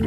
[0.00, 0.06] は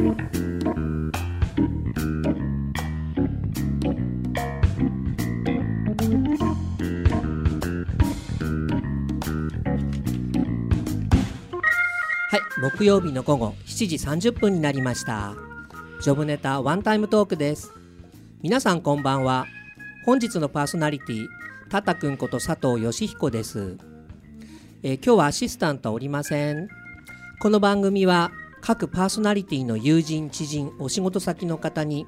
[12.60, 15.36] 木曜日の午後7時30分になりました。
[16.02, 17.70] ジョブネタワンタイムトークです。
[18.42, 19.46] 皆さんこんばんは。
[20.04, 21.28] 本日のパーソナリティ
[21.70, 23.78] タタくんこと佐藤義彦です、
[24.82, 26.68] えー今日はアシスタントおりません。
[27.38, 28.32] この番組は
[28.66, 32.06] 各パーソナリティの友人知人お仕事先の方に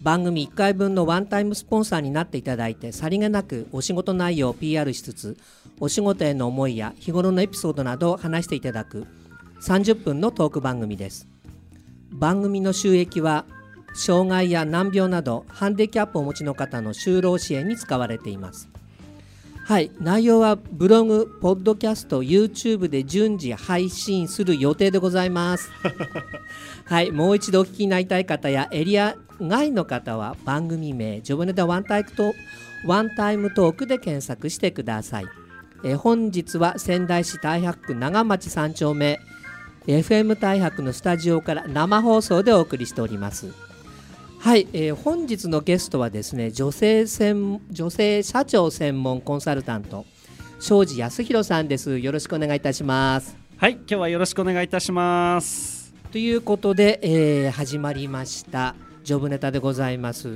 [0.00, 5.36] 番組1回分のワンタイムスポンサーになっていただいてさりげなくお仕事内容を PR しつつ
[5.78, 9.06] お仕事への思いや日頃のエピソードなどを話していただく
[9.60, 11.28] 30分のトーク番組です。
[12.12, 13.44] 番組の収益は
[13.92, 18.70] 障害や難病などハンディキャップをお持ちの方の就労支援に使われています。
[19.70, 19.92] はい。
[20.00, 25.70] 内容はブログ、ポッドキャスト、YouTube で順次配信する予定でございます。
[26.86, 27.12] はい。
[27.12, 32.34] もう一度お聞きになりたい方やエリア外の方は番組名ジョブネタワンタイムト
[32.84, 35.26] ワンタイムトークで検索してください。
[35.84, 39.20] えー本日は仙台市太白区長町3丁目
[39.86, 43.69] FM 太白のスタジオから生放送でお送りしております
[44.40, 50.06] はい、えー本日のゲストはですね女性専女性社長専門コンサルタント
[50.58, 51.98] 庄司康弘さんです。
[51.98, 53.36] よろしくお願いいたします。
[53.58, 55.94] はい、今日はよろしくお願いいたします。
[56.10, 58.74] ということで、えー始まりました。
[59.04, 60.28] ジョブネタでございます、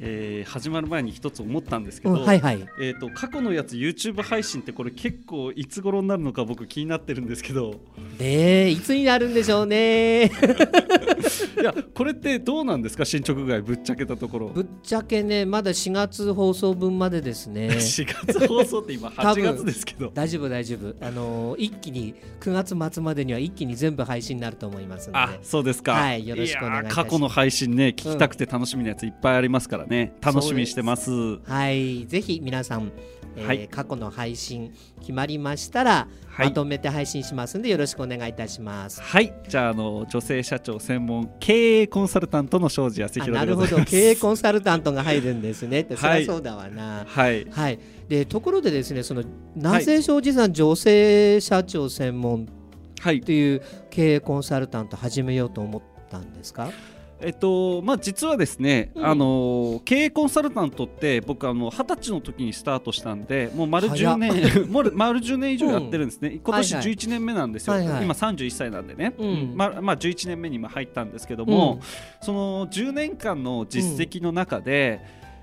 [0.00, 7.74] えー始まる前に一つ思ったんですけうど、んはいはいえっ、と過去のやつ YouTube 配信ってこれ結構いつ頃になるのか僕気になってるんですけど、
[8.18, 10.30] でいつになるんでしょうね
[11.60, 13.04] いやこれってどうなんですか？
[13.04, 14.48] 進捗具合ぶっちゃけたところ。
[14.48, 20.10] ぶっちゃけねまだ4月放送分までですね 4月放送って今8多分月ですけど。
[20.14, 25.92] 大丈夫大丈夫あのー一気に9月末までには一気に全部配信になると思いますのであ、そうですか。
[25.92, 29.87] はいよろしくお願いします過去の配信ね聞きたくて楽しみなやついっぱいありますからね。
[30.20, 31.10] 楽しみにしてます。
[31.44, 32.06] はい。
[32.06, 32.92] ぜひ皆さん、
[33.36, 33.68] えーはい。
[33.68, 36.46] 過去の配信決まりましたら、はい。
[36.48, 39.00] まとめて配信しますんでよろしくお願いいたします。
[39.00, 43.84] はい、じゃああの女性社長専門経営コンサルタントの庄司康あ弘なるほど。
[43.84, 45.80] 経営コンサルタントが入るんですね。
[45.80, 47.04] ってそりはいゃそうだわな。
[47.06, 47.46] はい。
[47.50, 49.22] はい、でところでですねその
[49.56, 52.46] なぜ庄司さん、女性社長専門
[53.00, 53.20] はいっ。
[53.20, 56.70] ていう経営コンサルタント始めようと思ったんですか？
[57.20, 59.06] えっとまあ、実はですね、うん。
[59.06, 64.14] あの経営コンサルタントって僕あの二十歳の時にスタートしたんでもう丸早っ。
[64.14, 66.92] 10年 もう丸10年以上やってるんですね、今年はいはい。
[66.92, 68.04] 11年目なんですよ、はいはい。
[68.04, 69.52] 今31歳なんでね、うん。
[69.56, 71.80] まあまあ、11年目に今入ったんですけども、
[72.20, 75.00] その10年間の実績の中で、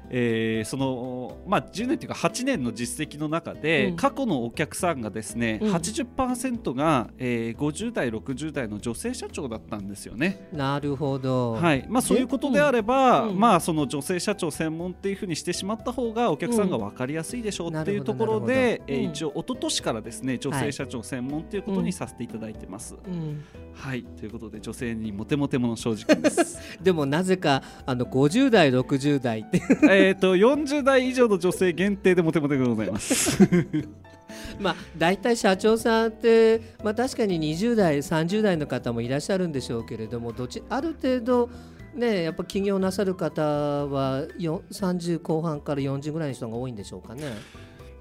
[0.09, 3.95] えーそのまあ、10年というか8年の実績の中で、うん。
[3.95, 5.73] 過去のお客さんがですね、うん。
[5.73, 10.47] 80%が、えー、50代60代の女性社長だったんですよね。
[10.51, 11.85] なるほど、はい。
[11.87, 13.39] まあ、そういうことであれば、うん。
[13.39, 18.93] まあ、その女性社長専門っていうふうにしてしまった方がお客さんが分かりやすいでしょうっていうところで、なるほどなるほど。
[18.93, 19.11] えーうん。
[19.11, 22.95] 一応一昨年からですね女性社長専門っていうことにさせていただいてます。
[23.07, 24.03] うん、はい。
[24.03, 26.59] ということで女性にモテモテもの正直です。
[26.81, 29.61] でもなぜかあの50代60代って
[29.95, 33.39] えっと40代以上の女性限定でモテモテでございます。
[34.59, 41.49] まあ大体社長さんって、まあ、確かに20代30代の方もいらっしゃるんでしょうけれどもどちある程度
[41.93, 47.23] ねやっぱ起業なさる方は30後半から40ぐらいの人が多いんでしょうかね。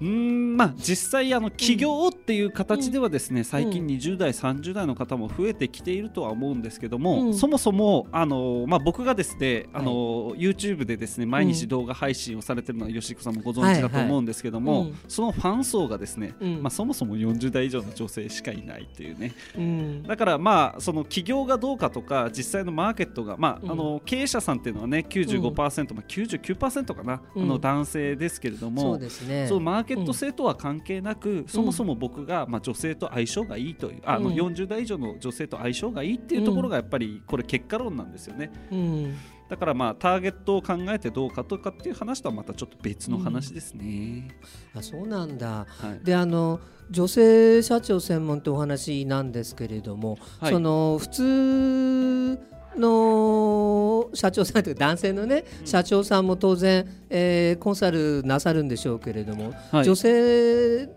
[0.01, 7.33] うーんまあ実際あの起業っていう形ではですね、最近20代30代の方も増えてきているとは思うんですけども、うん。
[7.33, 14.89] そもそもあのまあ僕がですねあの、YouTube でですね毎日動画配信をされてるのは吉彦さんもご存知だと思うんですけども、はいはい。
[14.89, 16.63] うんそのファン層がですね、うん。
[16.63, 19.33] まあそもそも40代以上の女性しかいないっていうね。
[19.57, 20.03] うん。
[20.03, 23.71] だからまあその起業がどうかとか実際のマーケットがまあ、うん。
[23.71, 27.43] あの経営者さんっていうのはね95%、まあ99%かな、うん。
[27.43, 29.47] あの男性ですけれども、そうですね。
[29.47, 34.35] そうマーケット性とは関係なく、そもそも僕が、まあ、女性と相性がいいというあの、うん。
[34.35, 38.51] 40代以上の女性と相性がいいっていうところがやっぱりこれ結果論なんですよね。
[38.71, 39.15] うん。
[39.49, 44.29] だからまあターゲットを考えてどうかとかっていう話とはまたちょっと別の話ですね、
[44.73, 45.67] あそうなんだ。
[45.69, 46.03] はい。
[46.03, 46.59] であの
[46.89, 50.51] 女性社長専門ってお話なんですけれども、はい。
[50.51, 55.67] その普通の社長さんというか男性のね、うん。
[55.67, 59.85] 社長さんも当然、えーコンサルなさるんでしょうけれども、はい。
[59.85, 60.89] 女性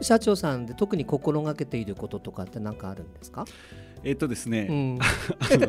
[0.00, 3.44] 社長さんで特に心がけていることとかって何かあるんですか、
[4.04, 4.98] えっとですね、うん。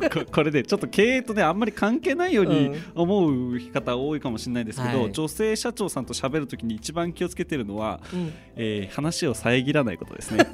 [0.10, 2.82] ここれでちょっと経営とねあんまり関係ないようにうん。
[2.96, 5.12] 思う方多いかもしれないですけど、はい。
[5.12, 8.34] 女性社長さんと喋るときに一番気をつけてるのは、うん。
[8.56, 10.46] えー話を遮らないことですね。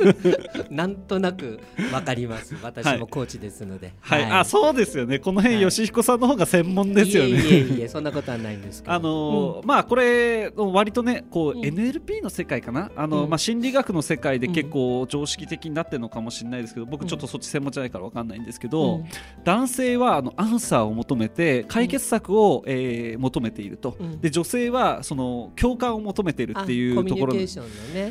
[0.70, 1.60] なんとなく
[1.92, 2.54] わかります。
[2.62, 3.92] 私もコーチですので。
[4.00, 5.18] はい、あそうですよね。
[5.18, 5.70] この辺、はい。
[5.70, 7.30] 吉彦さんの方が専門ですよね。
[7.30, 8.94] いえいえいえそんなことはないんですけど。
[8.94, 11.64] あのーまあこれ割とねこううん。
[11.64, 12.90] NLP の世界かな。
[12.96, 13.30] あの、うん。
[13.30, 17.08] まあ、心理学の世界で結構常識的になってるのかもしれないですけど僕うん。
[17.08, 19.06] ちょっとそっち専門じゃないから分かんないんですけうど、ん。
[19.44, 24.20] 男性はあのアンサーを求めて解決策を、えー求めていると、うん。
[24.20, 27.46] で女性はその共感を求めているっていうところね。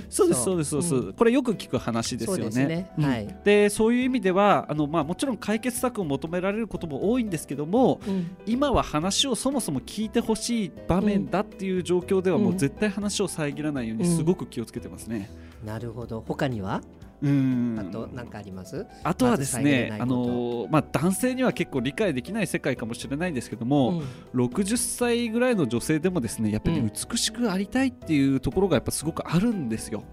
[0.09, 1.13] そうですそうですそうです、ん。
[1.13, 2.44] これよく聞く話ですよね。
[2.44, 2.92] そうですね。
[2.97, 3.06] うん。
[3.06, 3.36] はい。
[3.44, 8.36] でそういう意味ではあの、まあ、もちろん解決策を求められることも多いんですけどもうん。
[8.45, 15.30] 今は話をそもそも聞いてほしい場面だっていう状況ではもう絶対話を遮らないようにすごく気をつけてますね。
[15.65, 16.24] なるほど。
[16.25, 16.81] 他には？
[17.00, 18.85] うんあと何かあります？
[19.03, 24.03] あとはですね、あのまあ、男性には結構理解できない世界かもしれないんですけども、
[24.33, 26.91] 60歳ぐらいの女性でもですねやっぱりうん。
[27.12, 30.03] 美しくありたいっていうところがやっぱすごくあるんですよ。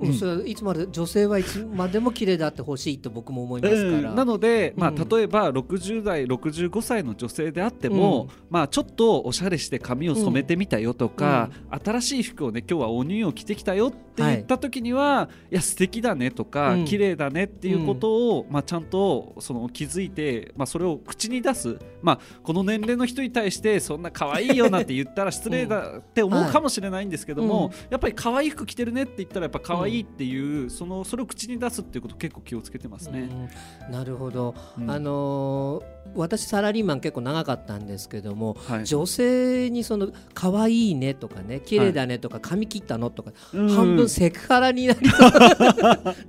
[0.00, 0.14] うん。
[0.14, 4.16] それはいつまで女性はいつまでも綺麗であってほしいと僕も思いますから、うん。
[4.16, 5.08] なので、まあ、うん。
[5.08, 16.84] 例えば60代65歳の女性であっても、うんまあ、ちょっとおしゃれして髪を染めてみたよとか、新しい服をね今日はお乳を着てきたよって言った時には、い、や素敵だねとか、うん。
[16.84, 33.20] 綺麗だねっていうことを、まあ、ちゃんとその気づいて、まあ、それを口に出す、まあ、この年齢の人に対してそんな可愛いよなんて言ったら失礼だって思うかもしれないんですけども、はいやっぱり可愛い服着てるねって言ったらやっぱ可愛いっていう、そのそれを口に出すっていうこと結構気をつけてますね。
[33.20, 34.90] うんなるほど、うん。
[34.90, 38.86] あのー私サラリーマン結構長かったんですけども、はい。
[38.86, 43.68] 女性にその可愛いねとかね綺麗だねとか髪切ったのとか、うん。
[43.68, 45.30] 半分セクハラになりそう。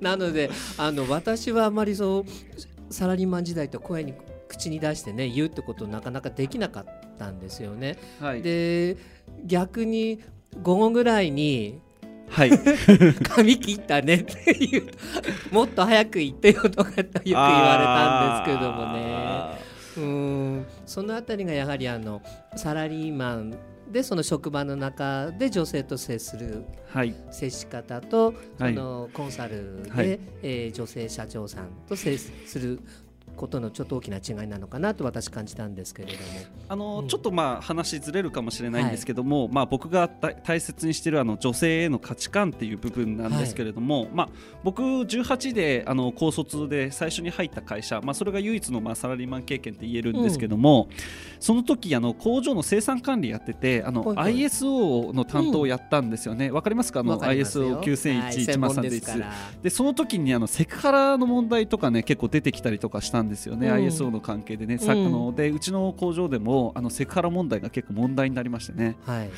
[0.00, 2.24] なのであの私はあまりそう
[2.92, 4.14] サラリーマン時代と声に
[4.48, 6.84] 口に出してね言うってことなかなかできなかっ
[7.18, 7.96] たんですよね。
[8.20, 8.96] はい、で
[9.46, 10.20] 逆に
[10.62, 11.80] 午後ぐらいに
[12.30, 12.50] はい、
[13.24, 14.90] 髪切ったねっていう。
[15.50, 19.04] もっと早く言ってよとかってよく言われたんですけどもね。
[19.14, 19.58] あ
[19.96, 20.66] うーん。
[20.86, 22.22] そのあたりがやはりあの
[22.56, 23.54] サラリーマン
[23.90, 26.98] でその職場の中で女性と接するー。
[26.98, 28.74] はい、接し方とそはい。
[28.74, 30.20] のコンサルで、はい。
[30.42, 32.16] えー女性社長さんと接
[32.46, 32.78] する
[33.40, 36.24] ことのちょっと大きな違いなのかなと私感じたんですけれども。
[36.68, 37.08] あの、うん。
[37.08, 44.28] ちょっとまあ話ずれるかもしれないんですけども、まあ僕が大大切にしているあの女性への価値観っていう部分なんですけれども、まあ
[44.62, 50.88] 僕18であの高卒で最初に入った会社、まあそれが唯一のまあサラリーマン経験って言えるんですけども、
[51.38, 54.34] その時あの工場の生産管理やっててあの、はいはい。
[54.44, 56.50] ISO の担当をやったんですよね。
[56.50, 57.00] わ、かりますか？
[57.00, 57.80] あのわかりますよ。
[57.80, 59.32] ISO はい専門です90011331から。
[59.62, 63.74] でその時にあのセクハラの問題とかね結構出てきたりとかしたんですよね、うん。
[63.74, 65.06] ISO の関係でね、さうん。
[65.06, 68.96] あのでうちの工場でもあのセクハラ問題が結構問題になりましてね。
[69.06, 69.30] はい、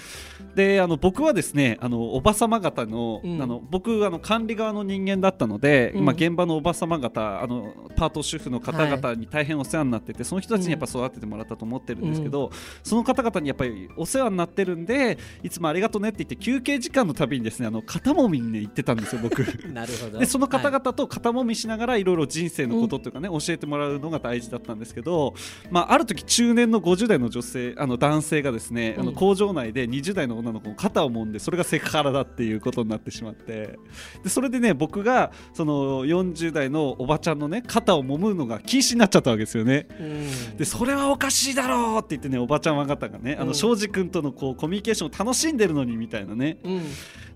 [0.55, 3.41] であの僕はですねあのおばさま方の,、うん。
[3.41, 6.05] あの僕あの管理側の人間だったので、うん。
[6.05, 12.51] まあ、現場のおばさま方あのパート主婦の方々に大変お世話になってて、その人たちにやっぱ育ててもらったと思ってるんですけど、
[12.83, 19.43] その方々にやっぱりお世話になってるんでいつもありがとうねって言って休憩時間のたびにですねあの肩もみに、ね、行ってたんですよ僕。
[19.73, 20.19] なるほど。
[20.19, 20.73] でその方はい。
[20.73, 25.35] 々と肩もみしながらいろいろ人生のことというかね、教えてもらうのが大事だったんですけど、
[25.71, 33.79] まあ、ある時中年の50代の女性あの男性がですね、あのうん工場内で20代の女の子の肩を揉んでそれがセクハラだっていうことになってしまって
[34.23, 39.87] でそれでね僕がその40代のおばちゃんのね肩を揉むのが禁止になっちゃったわけですよね。
[39.99, 40.57] うん。
[40.57, 43.49] でそれはおかしいだろうって言ってねおばちゃん方がねあうん。
[43.49, 46.59] の庄司君とのこうコミュニケーションを楽しんでるのにみたいなね。
[46.65, 46.83] うん。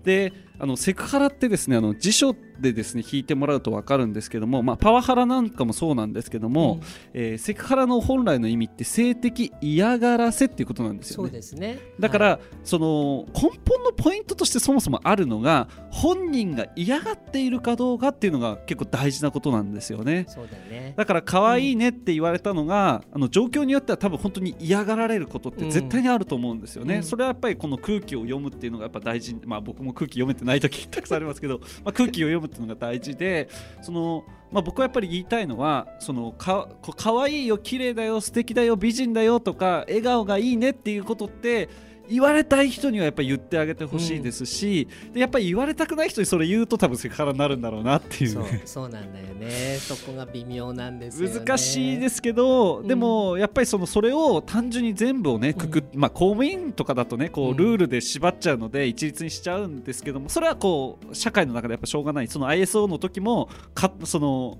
[0.03, 6.79] であのセクハラってですねあの辞書でですね引いてもらうと分かるんですけども、まあ、パワハラなんかもそうなんですけども、
[7.13, 11.29] えーセクハラの本来の意味って性的嫌がらせっていうことなんですよね。
[11.29, 11.79] そうですね。
[11.99, 12.39] だから、はい。
[12.63, 20.25] その根本のポイントとしてそもそもあるのが本人が嫌がっているかどうかっていうのが結構大事なことなんですよね。
[20.27, 20.93] そうだよね。
[20.97, 27.03] だから可愛いねって言われたのが、あの状況によっては多分本当に嫌がられることって絶対にあると思うんですよね、うん。
[27.03, 29.37] それはやっぱりこの空気を読むっていうのがやっぱ大事。
[29.45, 33.49] まあ僕も空気読めてない時たくさんありますけど、まあ、空気を読むっていうのが大事で
[33.81, 41.67] そのまあ、僕はやっぱり言いたいのはそのかこう可愛いよ綺麗だよ素敵だよ美人だよとか笑顔がいいねっていうことって
[42.09, 48.45] 言われたい人にはやっぱり言ってあげてほしいですし、でやっぱり言われたくない人にそれ言うと多分セクハラになるんだろうなっていう。
[48.65, 49.77] そうなんだよね。
[49.79, 51.39] そこが微妙なんですよね。
[51.39, 52.87] 難しいですけど、うん。
[52.87, 57.57] でもやっぱりそのそれを単純に全部をねくくっ、まあ公務員とかだとねこううん。
[57.57, 62.27] ルールで縛っちゃうので一律にしちゃうんですけどもそれはこう社会の中でやっぱしょうがない。
[62.27, 64.59] その ISO の時もかその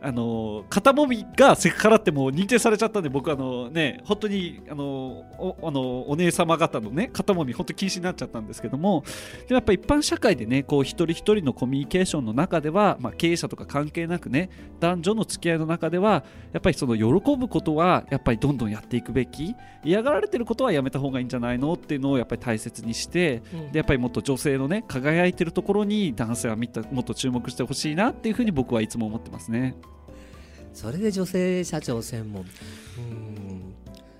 [0.00, 9.02] あの肩もみがセクハラってもう認定されちゃったんで僕あのね本当にあのおあのお姉様方のね肩もみ本当禁止になっちゃったんですけども
[9.40, 29.76] でもやっぱ一般社会でねこう一人一人のコミュニケーションの中では、まあ、経営者とか関係なくね男女の付き合いの中ではやっぱりその喜ぶことはやっぱりどんどんやっていくべき嫌がられてることはやめた方がいいんじゃないのっていうのをやっぱり大切にしてうんでやっぱりもっと女性のね輝いてるところに男性は見たもっと注目してほしいなっていうふうに僕はいつも思ってますね。
[30.78, 32.42] それで女性社長専門。
[32.42, 33.74] うん。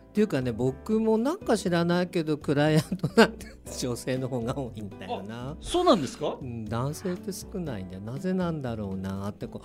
[0.08, 3.46] っていうかね僕もなんか知らないけどクライアントなんて
[3.78, 6.36] 女性の方が多いんだよな、そうなんですか？
[6.40, 9.62] うん、男性って少ないんだよなぜなんだろうなってこ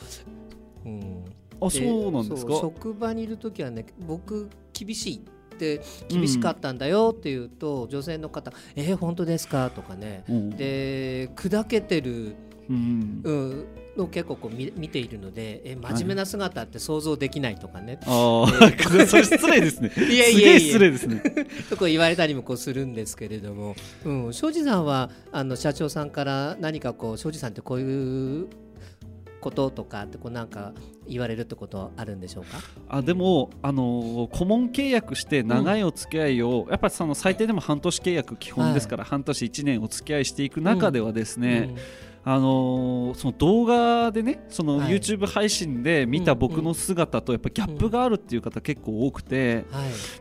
[0.85, 1.25] う、うん、
[1.59, 2.53] あそうなんですか？
[2.61, 10.23] 職場にいる時はね僕厳しいって厳しかったんだよって言うと、女性の方「えー、本当ですか?」とかね。
[10.29, 10.49] うん。
[10.51, 12.35] で砕けてる、
[12.69, 13.21] うん。
[13.23, 13.65] うん、
[13.97, 19.91] のを結構こう見見ているので「え真面目な姿って想像できない」とかね、ああ、それ失礼ですね。
[20.09, 21.21] いやいすげえや失礼ですね。
[21.69, 28.47] とこう言われたりもこうするんですけれども、うん、庄司さんはあの社長さんから何かこう庄司さんってこういう
[29.43, 30.73] こととかってこうなんか
[31.07, 32.59] 言われるってことあるんでしょうか？
[32.87, 41.75] あでも、あの顧問契約して長いお付き合いを、やっぱりその最低でも半年契約基本ですから、半年1年お付き合いしていく中ではですね、
[42.25, 44.93] あのーその動画でねそのはい。
[44.93, 49.65] YouTube 配信で見た僕の姿とやっぱギャップがあるっていう方結構多くて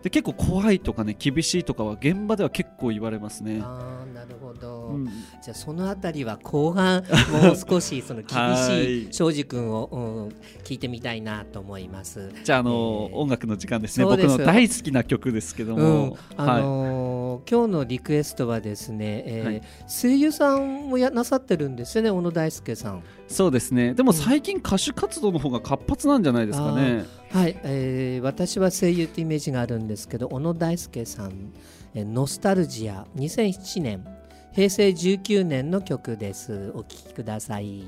[0.03, 3.61] で結構怖いとかね厳しいとかは現場では結構言われますね。
[3.63, 5.07] あーなるほど、うん。
[5.07, 9.13] じゃあそのあたりは後半もう少しその厳はいしい。
[9.13, 10.29] 庄司君を、うん、
[10.65, 12.31] 聞いてみたいなと思います。
[12.45, 14.05] じゃあ、あの音楽の時間ですね。
[14.05, 15.83] 僕の大好きな曲ですけどうん。
[15.83, 17.02] も、あのー
[17.51, 19.63] 今日のリクエストはですね、えーはい。
[19.89, 23.03] 声優さんもやなさってるんですよね小野大輔さん。
[23.29, 23.95] そうですね。
[23.95, 27.05] でも最近歌手活動の方が活発なんじゃないですかね。
[27.31, 31.53] はい、えー私は声優ってイメージがあるんですけど小野大輔さん
[31.95, 34.05] 「えーノスタルジア」2007年
[34.53, 36.73] 平成19年の曲です。
[36.75, 37.85] お聴きください。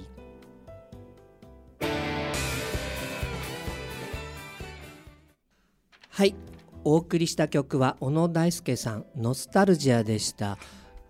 [6.09, 6.35] はい
[6.85, 10.59] お送りした曲は小野大輔さん「ノスタルジア」でした。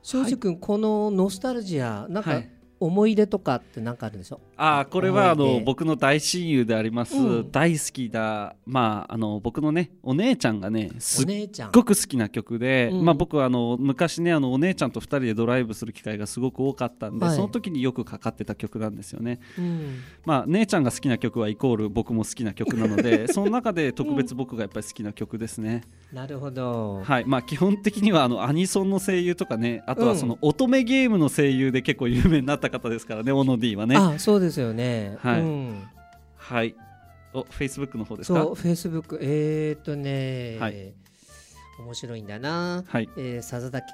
[0.03, 2.51] 庄司君、このノスタルジアなんかはい。
[2.81, 4.41] 思い出とかって何かあるでしょ？
[4.57, 7.51] あーこれはあの僕の大親友であります、うん。
[7.51, 11.73] 大好きな、まあ、あの僕のねお姉ちゃんがねすっお姉ちゃん。
[11.73, 13.05] ごく好きな曲で、うん。
[13.05, 17.37] まあ、僕はあの昔ねあのお姉ちゃんと2人でドライブする機会がすごく多かったんで、はい。
[17.37, 19.41] その時によくかかってた曲なんですよね。
[19.59, 20.01] うん。
[20.25, 25.83] まあ、姉ちゃんが好きな曲はイコール僕も好きな曲なので その中で特別僕がやっぱり好きな曲ですね。
[26.13, 27.25] なるほど、はい。
[27.27, 30.09] まあ、基本的にはあのアニソンの声優とかねあとうん。
[30.09, 33.97] はその乙女ゲームの声優で結構有名になった方ですからねオノディはね。
[33.97, 35.17] あそうですよね。
[35.21, 35.41] はい。
[35.41, 35.83] うん、
[36.37, 36.75] はい。
[37.33, 38.43] お Facebook の方ですか？
[38.43, 40.93] そう、フェイスブック、えー、っとね、はい。
[41.81, 42.85] 面白いんだな。
[42.87, 43.09] はい。
[43.17, 43.85] えー、笹崎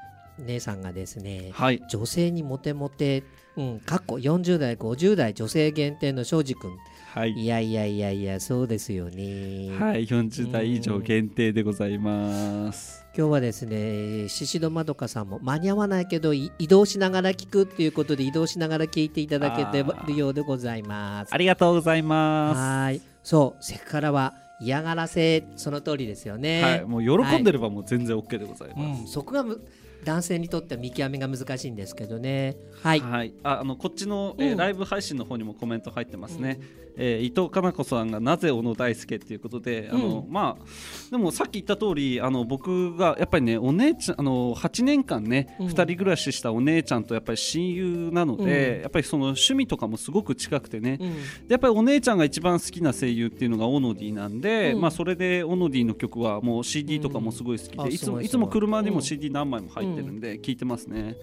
[0.47, 1.83] 姉さんがですね、はい。
[1.89, 3.25] 女性にモテモテ、
[3.57, 6.71] うん、過去40代、50代女性限定の庄司君。
[7.13, 9.77] はいいやいやいやいや、そうですよね。
[9.77, 13.05] はい、40代以上限定でございます。
[13.17, 21.35] 今日はですね、宍戸まどかさんも間に合わないけどい移動しながら聞くっていうことで移動しながら聞いていただけてるようでございます。
[21.35, 22.59] ありがとうございます。
[22.59, 26.63] はーい、そう、セクハラは嫌がらせ、その通りですよね。
[26.63, 29.01] はい、もう喜んでればもう全然 OK でございます。
[29.01, 29.61] うん、そこがむ
[30.05, 32.57] 男性にとっては見極めが難しいんですけどね。
[32.83, 33.01] はい。
[33.01, 36.61] はい、ああのこっちの、えーうんライブ配信の方にもコメント入ってますね、
[37.01, 40.33] えー伊藤かな子さんがなぜ小野大輔っていうことで、あのうん。
[40.33, 45.67] まあでもさっき言った通りあの僕がやっぱりねお姉ちゃんあの8年間ね、うん。
[45.69, 48.83] 2人暮らししたお姉ちゃんとやっぱり親友なので、うん。
[48.83, 54.81] やっぱりその趣味とかもすごく近くてね、うん、でやっぱりお姉ちゃんが一番好きな声優っていうのがオノディなんで、うん。
[54.83, 59.03] まあ、それでオノディの曲はもう CD とかもすごい好きで、いつもいつも車にもうん。
[59.03, 61.17] CD 何枚も入ってるんで聞いてますね。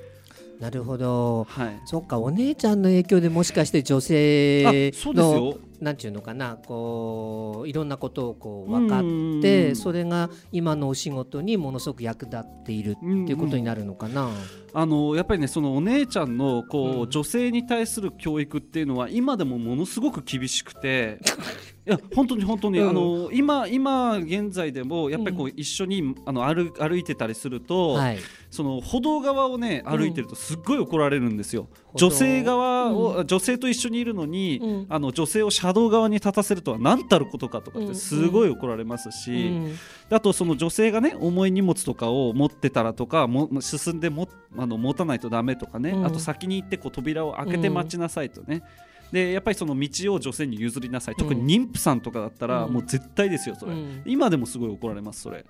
[0.59, 1.45] なるほど。
[1.49, 14.31] はいそっか、お姉ちゃんの影響でもしかして女性あそうですのよなんていうのかな、こういろんなことをこう分かっうんて、それが今のお仕事にものすごく役立っているっていうことになるのかな？
[14.73, 21.25] あのやっぱりねそのお姉ちゃんのこう、うん女性に対する教育っていうのは今でもものすごく厳しくてい
[21.89, 22.89] や本当に本当に、うん。
[22.89, 28.19] あの今今現在でもやっぱりこう一緒にあの歩歩いてたりすると、はい。
[28.49, 31.67] その歩道側をね歩いてるとすっごい怒られるんですよ。
[31.95, 34.85] 女性側を、女性と一緒にいるのに、うん。
[34.89, 37.87] あの女性を車道側に立たせるとは何たることかとかっうん。
[37.89, 39.75] てすごい怒られますし、うん。
[40.09, 46.05] あとその女性がね重い荷物とかを持ってたらとかも進んでもあの持たないとダメとかね、うん。
[46.05, 48.63] あと先に行ってこう扉を開けて待ちなさいとね、
[49.11, 51.15] でやっぱりその道を女性に譲りなさい。
[51.15, 52.73] 特に妊婦さんとかだったらうん。
[52.73, 54.01] もう絶対ですよそれ、うん。
[54.05, 55.45] 今でもすごい怒られますそれ。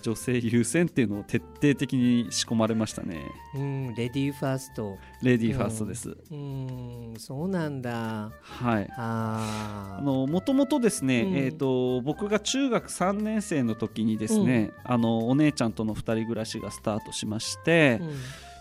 [0.00, 3.30] 女性優先っていうのを徹底的に仕込まれましたね。
[3.54, 4.96] うんレディーファースト。
[5.22, 7.14] レディーファーストです、うん。
[7.18, 8.30] そうなんだ。
[8.40, 8.88] はい。
[8.96, 11.34] あのもともとですね、うん。
[11.36, 18.14] えー、と僕が中学3年生の時にですね、あのお姉ちゃんとの2人暮らしがスタートしまして、うん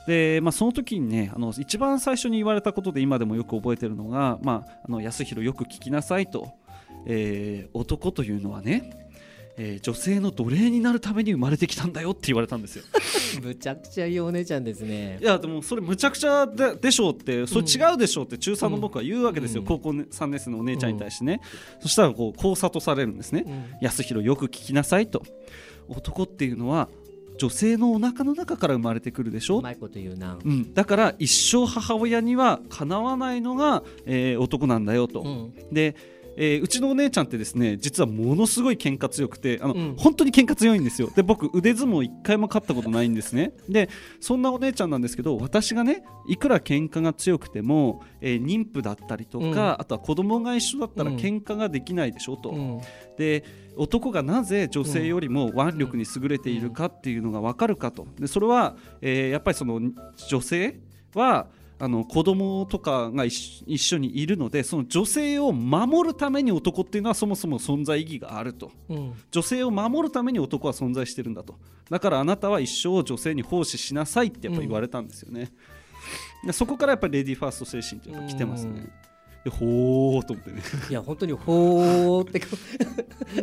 [0.08, 6.50] でまあ、その時にねあの一番最初に言われたことで今でもよく覚えてるのが「まあ、あの安弘よく聞きなさいと」
[7.06, 9.08] えー男というのはね、
[9.58, 12.84] えー女性の奴隷になるために生まれてきたんだよって言われたんですよ。
[13.42, 15.20] むちゃくちゃいいお姉ちゃんですね。
[15.22, 19.68] いやでもそれむちゃくちゃででしょうってそれ違うでしょうって中3の僕は言うわけですよ、うん。
[19.68, 21.42] 高校3年生のお姉ちゃんに対してね、
[21.80, 23.44] そしたらこうこう諭されるんですね。
[23.46, 23.64] うん。
[23.82, 25.24] 安弘よく聞きなさいと。
[25.88, 26.90] 男っていうのは
[27.42, 29.58] 女性のお腹の中から生まれてくるでしょ？
[29.58, 30.38] うまいこと言うな。
[30.46, 35.54] うん、だから一生母親にはかなわないのが、えー男なんだよと、うん。
[35.74, 35.96] で、
[36.38, 39.96] えーうちのお姉ちゃんってですね実はものすごい喧嘩強くてあの、うん。
[39.98, 41.12] 本当に喧嘩強いんですよ。
[41.16, 43.54] で僕腕相撲一回も勝ったことないんですね。
[43.70, 49.58] でそんなお姉ちゃんなんですけど私がねいくら喧嘩が強くても、えー妊婦だったりとか、うん。
[49.58, 51.18] あとは子供が一緒だったらうん。
[51.18, 52.82] 喧嘩ができないでしょと、うん。
[53.18, 53.44] で
[53.76, 58.08] 男がなぜ女性よりも腕力に優れているかっていうのが分かるかと。
[58.20, 59.80] でそれは、えーやっぱりその
[60.30, 60.80] 女性
[61.14, 61.48] は
[61.84, 68.72] あの子供とかが一一緒にいるのでその女性を守るために男っていうのはそもそも存在意義があると。
[68.88, 69.14] うん。
[69.32, 71.56] 女性を守るために男は存在してるんだと。
[71.90, 75.52] だからあなたは一生女性に奉仕しなさいってやっぱ言われたんですよね、
[76.46, 78.92] でそこからやっぱりレディーファースト精神っていうのが来てますね、うん
[79.44, 80.62] でほーと思ってね。
[80.90, 82.42] いや本当にほーって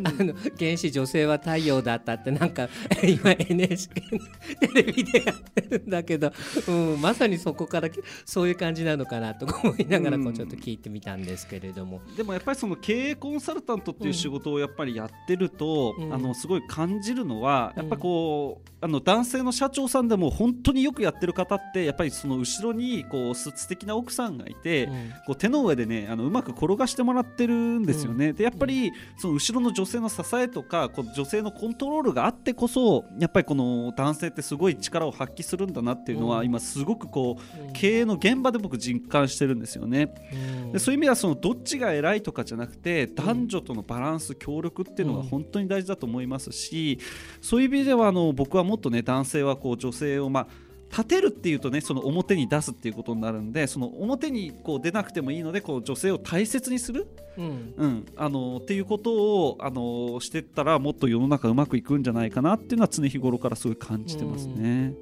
[0.05, 2.69] あの原始女性は太陽だったってなんか
[3.03, 6.33] 今 NHK のテレビでやってるんだけど、
[6.69, 7.89] うん、まさにそこから
[8.25, 12.01] そういう感じなのかなと思いながらこううんちょっと聞いてみたんですけれども。
[12.17, 16.15] でもやっぱりその経営コンサルタントっていう仕事をやっぱりやってると、うん。
[16.15, 17.83] あのすごい感じるのはうん。
[17.83, 25.11] やっぱこう、あの男性の社長さんでも本当によくやってる方ってやっぱりその後ろにこうす素敵な奥さんがいて、うん。
[25.27, 28.33] こう手の上でねあのうまく転がしてもらってるんですよね。
[28.33, 36.47] でやっぱりその後ろの女性の支えとかこう女性のコントロールがあってこそやっぱりこの男性ってすごい力を発揮するんだなっていうのは、うん。
[36.47, 37.73] 今すごくこううん。
[37.73, 40.15] 経営の現場で僕実感してるんですよね。
[40.33, 40.73] うん。
[40.73, 46.99] でそういう意味ではそのどっちが偉いとかじゃなくて男女とのバランス協力っていうのが本当に大事だと思いますし、
[47.41, 57.75] そういう意味ではあの僕はもっとね男性はこう女性をまあ立てるっていうとねその表に出すっていうことになるんでその表にこう出なくてもいいのでこう女性を大切にする、うん。
[57.77, 64.95] うん、あのっていうことをあのしてったらもっと世の中うまくいくんじゃないかなっていうのは常日頃からすごい感じてますね。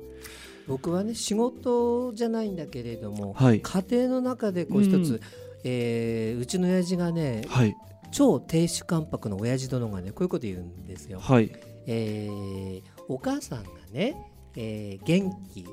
[0.66, 3.60] 僕はね仕事じゃないんだけれども、はい。
[3.60, 5.20] 家庭の中でこう一つ、うん。
[5.64, 7.74] えーうちの親父がねはい。
[8.12, 11.20] 超亭主関白の親父殿がねこういうこと言うんですよ。
[11.20, 11.52] はい。
[11.86, 14.16] えーお母さんがね、
[14.56, 15.66] えー元気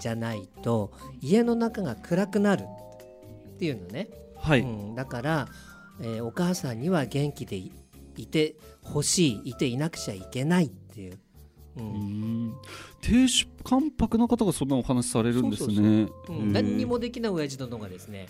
[0.00, 5.48] じゃないと家の中が暗くなるっていうのね、はい、うん、だから、
[6.00, 7.72] えーお母さんには元気でい
[8.16, 11.18] いてほしいいていなくちゃいけないっていう、
[11.76, 12.54] ううんん。
[13.00, 16.08] 亭主関白の方がそんなお話されるんですね。
[16.28, 18.28] 何にもできない親父殿がですね、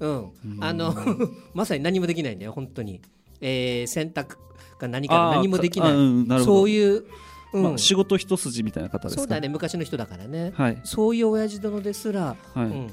[0.00, 0.10] うん。
[0.18, 0.64] うん。
[0.64, 0.94] あの
[1.54, 3.02] まさに何もできないんだよ本当に、
[3.40, 4.36] えー洗濯
[4.78, 6.44] か何か何もできない。
[6.44, 7.06] そういう、うん
[7.52, 9.20] まあ、仕事一筋みたいな方ですか？
[9.22, 10.80] そうだね昔の人だからね、はい。
[10.84, 12.90] そういう親父殿ですら、はい、うん、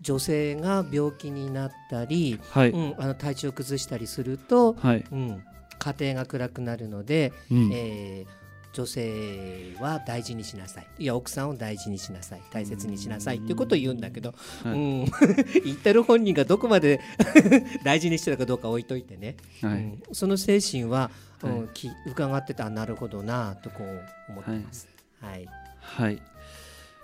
[0.00, 5.42] 女性が病気になったり、はい、うん、あの体調を崩したりすると、はい、うん、
[5.78, 7.70] 家庭が暗くなるので、うん。
[7.72, 8.41] えー
[8.72, 10.86] 女性は大事にしなさい。
[10.98, 12.42] いや奥さんを大事にしなさい。
[12.50, 13.36] 大切にしなさい。
[13.36, 14.72] っていうことを言うんだけど、はい。
[14.72, 15.04] うん、
[15.64, 17.00] 言ってる本人がどこまで
[17.84, 19.72] 大事にしてるかどうか置いといてね、はい。
[19.74, 21.10] うん、その精神は、
[21.42, 21.68] うん
[22.06, 24.88] 伺ってたらなるほどなとこう思ってます。
[25.20, 25.48] はい、
[25.80, 26.22] はい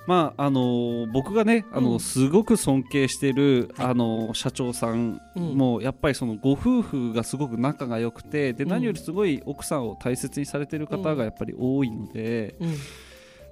[0.08, 2.00] まああのー僕がねあの、うん。
[2.00, 3.86] すごく尊敬している、はい。
[3.88, 5.54] あのー社長さんうん。
[5.54, 8.70] もやっぱりそのご夫婦がすごく仲が良くてでうん。
[8.70, 12.74] 何よりすごい奥さんを大切にされている方がやっぱり多いので、うん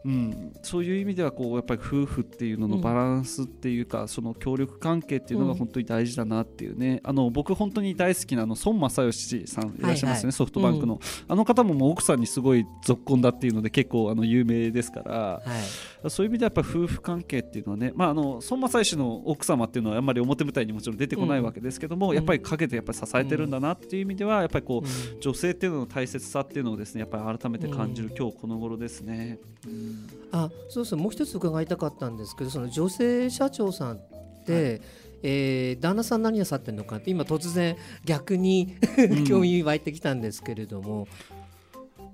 [0.07, 10.33] うん、そういう意味ではこうやっぱり夫婦っていうののバランスっていうか、その協力関係っていうのが本当に大事だなっていうね、あの僕本当に大好きなあの孫正義さんいらっしゃいますね、はいはい。
[10.33, 15.13] ソフトバンクの、あの方ももう奥さんにすごいぞっこんだっていうので結構あの有名ですから。
[15.15, 15.43] は
[16.05, 16.11] い。
[16.11, 22.15] そういう意味ではやっぱ夫婦関係っていうのはね、まあ、あの孫正義の奥様っていうのはあんまり表舞台にもちろん出てこないわけですけども、うん。
[22.15, 25.21] やっぱりかけてやっぱり支えてるんだなっていう意味ではやっぱりこう、うん。
[25.21, 29.39] 女性っていうのの大切さっていうのをですねやっぱり改めて感じる、今日この頃ですね。
[30.33, 33.99] あそうそうもう一つ伺いたかったんですけどその女性社長さんっ
[34.45, 34.83] て、
[35.23, 38.77] えー、旦那さん何なさってるのかって今突然逆に
[39.27, 41.09] 興味湧いてきたんですけれども、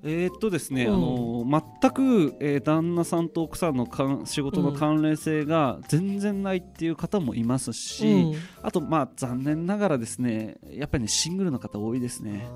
[0.05, 0.95] えーっとですね、うん。
[0.95, 8.35] あの全く、えー旦那さんと奥さんのかん仕事の関連性が全然ないっていう方もいますし、うん。
[8.63, 12.49] あとまあ残念ながらですねやっぱりねシングルの方多いですね。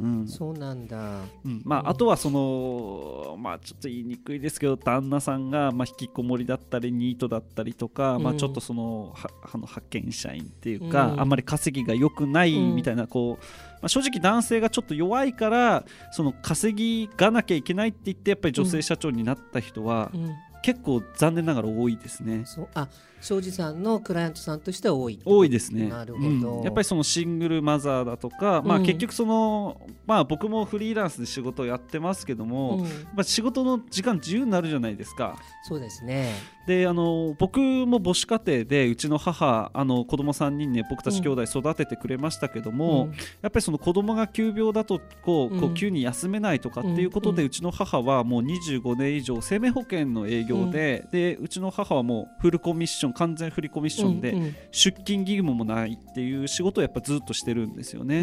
[0.00, 0.22] あうん。
[0.24, 1.20] ーそうなんだ。
[1.44, 1.62] うん。
[1.64, 11.20] まあ、あとはその、まあ、ちょっと言いにくいですけど旦那さんが、まあ、引きこもりだったりニートだったりとか、まあ、うんちょっとそのはあの派遣社員っていうか、うん。
[11.20, 13.44] あんまり稼ぎが良くないうんみたいな、こう
[13.80, 22.42] まあ、正直男性がちょっと弱いからその稼ぎがなきゃいけないって言ってやっぱり女性社長になった人は、うん、結構残念ながら多いですね。
[22.44, 22.68] そう。
[22.74, 22.88] あ
[23.20, 25.88] 庄司さんのクライアントさんとしては多い多いですね。
[25.88, 26.62] なるほど、うん。
[26.62, 32.84] やっぱりそのシングルマザーだとか、まあ、うん結局その、まあ、僕もフリーランスで仕事をやってますけども、うん。
[32.84, 35.36] まあ、仕事の時間自由になるじゃないですか。
[35.68, 36.34] そうですね。
[36.66, 43.10] であの僕も母子家庭でうちの母あの子供3人ね僕たち兄弟育ててくれましたけども、うん。
[43.10, 47.50] やっぱりその子供が急病だとこうこう急に休めないとかっていうことで、ううん。
[47.50, 54.56] ちの母はもう25年以上生命保険の営業で,、でうちの母はもうフルコミッション完全フリコミッションで、うんうん。
[54.70, 58.20] 出勤義務もないっていう仕事をやっぱずっとしてるんですよね。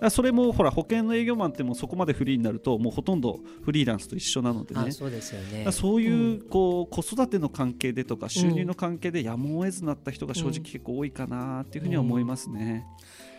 [0.00, 0.10] うん。
[0.10, 4.80] それもほら保険の営業マンってもうそこまでフリーになるともうほとんどフリーランスと一緒なのでね。
[4.88, 5.70] あそうですよね。
[5.72, 12.86] そういうこう子育ての関係でとか収入の関係でやむを得ずなった人が正直結構多いかなっていうふうには思いますね。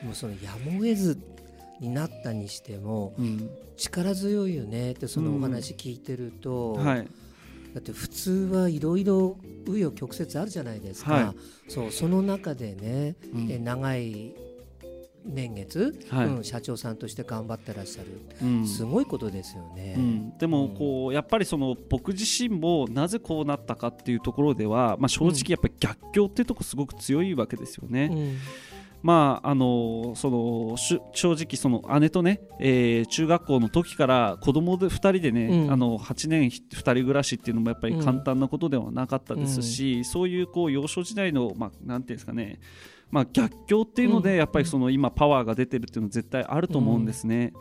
[0.04, 1.18] もうそのやむを得ず
[1.80, 3.50] になったにしてもうん。
[3.82, 7.08] 力強いよねってそのお話聞いてると、はい
[7.74, 11.34] だって普通はいろいろ紆余曲折あるじゃないですか、は
[11.68, 13.52] そうその中でね、うん。
[13.52, 14.36] え長い
[15.24, 16.26] 年月、はい。
[16.26, 18.10] うん、社長さんとして頑張ってらっしゃる、
[18.42, 18.68] うん。
[18.68, 19.96] すごいことですよね。
[19.98, 28.36] うん、でもこうやっぱりその僕自身もなぜこうなったかっていうところでは、まあ、正直やっぱり逆境っていうところすごく強いわけですよね。
[29.04, 35.72] うんまああのそのし正直その姉とね、えー中学校の時から子供で2人でね、うん。
[35.72, 42.60] あの8年2人暮らしっていうのもやっぱり簡単なことではなかったですし、そういうこう幼少時代のまあなんていうんですかね
[43.12, 44.24] まあ、逆境っていうのうん。
[44.24, 47.54] でやっぱりその今パワーが出てるっていうのは絶対あると思うんですね。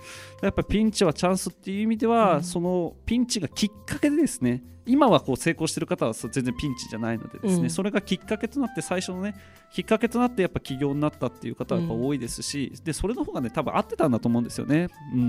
[0.42, 2.42] やっぱりピンチはチャンスっていう意味では、うん。
[2.42, 4.62] そのピンチがきっかけでですね。
[4.86, 7.70] 今はこう成功してる方は全然ピンチじゃないのでですね、うん。
[7.70, 9.34] それがきっかけとなって最初のね
[9.72, 14.88] きっかけとなってやっぱ起業になったっていう方はやっぱ多いですし、でそれの方がね多分合ってたんだと思うんですよね。
[15.14, 15.20] うん、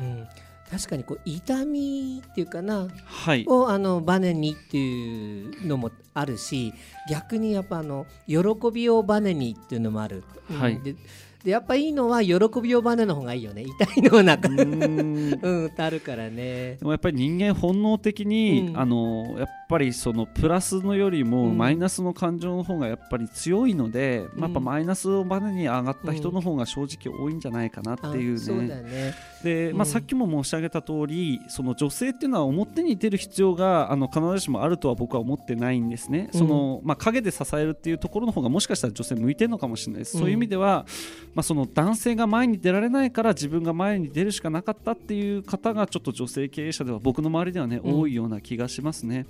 [0.00, 0.28] うん
[0.70, 6.72] 確かにこう痛みっていうかなはい、をあのバネにっていうのもあるし
[7.08, 8.38] 逆にやっぱあの喜
[8.72, 10.58] びをバネにっていうのもある、うん。
[10.58, 10.80] はい。
[10.80, 10.96] で
[11.44, 13.62] でやっぱいいのは喜びをバネの方がいいよね。
[13.62, 14.48] 痛いのはなんか。
[14.48, 15.38] うーん。
[15.42, 16.76] うんあるからね。
[16.76, 18.78] でもやっぱり人間本能的に、うん。
[18.78, 21.58] あのやっぱりそのプラスのよりもうん。
[21.58, 28.68] マイナスの感情の方がやっぱり強いので、まあやっぱうんマイナスをバネに上がった人の方が正直多いんじゃないかなっていうあそうね。
[28.68, 29.14] だね。
[29.42, 29.90] で、まあ、うん。
[29.90, 36.38] さっきも申し上げた通り、その女性っていうのは表に出る必要があの必ずしもあるとは僕は思ってないんですね、うん。
[36.38, 40.86] そのまあ、陰で支えるっていうところの方がもしかしたら女性向いてるのかもしれないです、うんそういう意味では、
[41.34, 48.00] まあ、その男性が前に出られないから自分が前に出るしかなかったっていう方がちょっと女性経営者では僕の周りではね、うん。
[48.00, 49.26] 多いような気がしますね、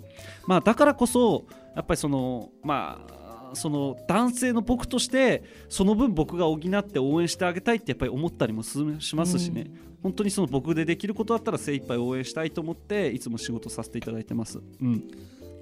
[0.46, 9.70] まあ、だからこそやっぱりそのまあその男性の僕としてその分僕が補って応援してあげたいってやっぱり思ったりもすしますしね、
[10.02, 14.60] 本当にその僕でできることだったら精一杯応援したいと思っていつも仕事させていただいてます。
[14.80, 15.04] うん、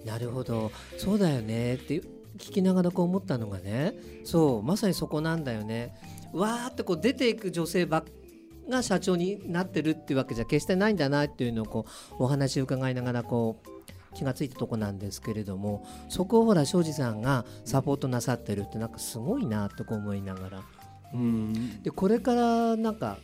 [0.06, 0.72] なるほど。
[0.96, 1.74] そうだよね。
[1.74, 2.00] って
[2.38, 3.94] 聞きながらこう思ったのがね。
[4.24, 5.94] そうまさにそこなんだよね
[6.32, 8.04] わーってこう出ていく女性ばっ
[8.68, 11.84] が社長になってるっていうわけじゃ決してないんだなっていうのをこ
[12.18, 20.62] うお話を伺いながらこう気がついたとこなんですけれどもそこをほら庄司さんがサポートなさってるってなんかすごいなとこう思いながら。
[21.14, 21.82] うん。
[21.82, 23.18] でこれからなんか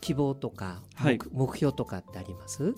[0.00, 1.18] 希望とか目,、はい。
[1.32, 2.74] 目標とかってあります？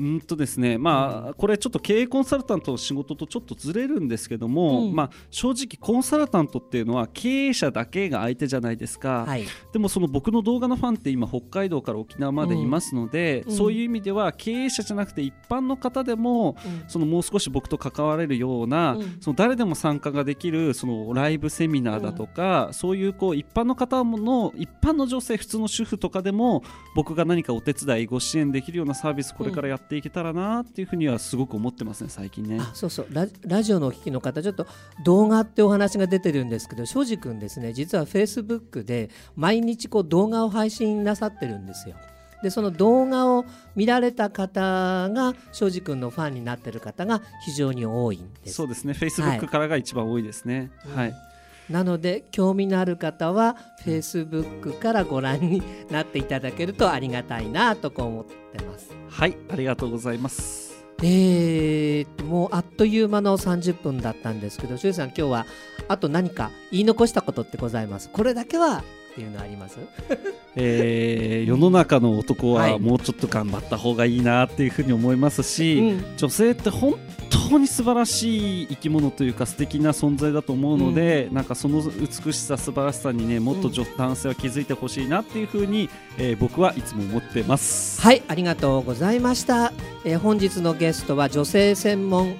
[0.00, 4.94] うんとですねまあ、これちょっと経営コンサルタントの仕事とちょっとずれるんですけども、うん。
[4.94, 9.44] まあ、正直コンサルタントっていうのは経営者だけが相手じゃないですか、はい。
[9.72, 13.56] でもその僕の動画のファンって今北海道から沖縄までいますので、うん。
[13.56, 16.56] そういう意味では経営者じゃなくて一般の方でも
[16.88, 19.18] そのもう少し僕と関われるような、うん。
[19.20, 26.62] その誰でも参加ができるそのライブセミナーだとか、そういうこう一般の方の一般の女性普通の主婦とかでも
[26.94, 32.58] 僕が何かお手伝いご支援できるようなサービスこれからやっていけたらなっていうふうにはすごく思ってますね最近ね。
[32.60, 33.06] あそうそう。
[33.10, 34.66] ララジオのお聞きの方ちょっと
[35.04, 41.96] 動画ってお話が出てるんですけど庄司君ですね実はフェイスブックで毎日こう動画を配信なさってるんですよ。
[42.42, 43.44] でその動画を
[43.76, 48.54] 見られた方が庄司君のファンになってる方が非常に多いんです。
[48.54, 48.94] そうですね。
[48.94, 50.70] Facebook からが一番多いですね。
[50.94, 51.14] はい、
[51.70, 65.46] なので興味のある方は Facebook からご覧になっていただけるとありがたいなと思ってますはいありがとうございますえー、もうあっという間の30分だったんですけど、しゅうさん、今日は
[65.88, 68.08] あと何か言い残したことってございます？
[68.10, 68.82] これだけは
[69.20, 69.78] っていうのあります？
[70.56, 76.94] えー、世の中の男はもうちょっと頑張った方がいいなっていうふうに思いますし、はい女性って本
[77.30, 88.00] 当に素晴らしい生き物というか素敵な存在だと思うので、うん、なんかその美しさ素晴らしさにねもっと男性は気づいてほしいなっていうふうに、えー、僕はいつも思ってます。
[88.00, 89.72] はいありがとうございました、
[90.04, 92.34] えー、本日のゲストは女性専門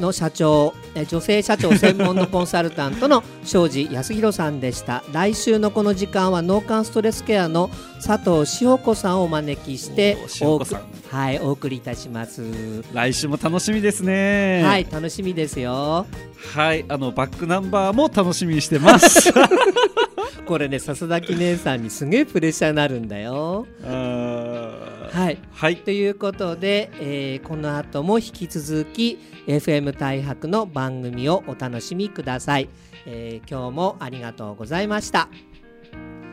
[0.00, 0.74] の社長
[1.08, 5.02] 女性社長専門のコンサルタントの庄司康弘さんでした。
[5.12, 7.70] 来週のこの時間は脳幹ストレスケアの
[8.04, 10.60] 佐藤志保子さんをお招きしてお
[11.10, 12.42] はいお送りいたします。
[12.92, 14.62] 来週も楽しみですね。
[14.64, 16.06] はい楽しみですよ。
[16.54, 19.32] はいあのバックナンバーも楽しみにしてます。
[20.46, 23.66] これね笹崎姉さんにすげえプレッシャーになるんだよ
[25.14, 32.68] はい、はい、ということで、えー、この後も引き続き FM 大白の番組をお楽しみください、
[33.06, 35.28] えー、今日もありがとうございました。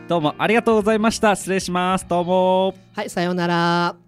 [0.08, 1.36] どうもありがとうございました。
[1.36, 2.08] 失礼します。
[2.08, 2.74] どうも。
[2.92, 4.01] はいさようなら